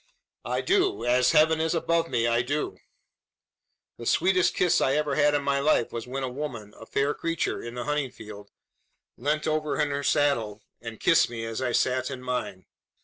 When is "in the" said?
7.61-7.83